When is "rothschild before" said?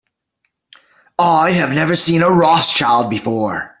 2.31-3.69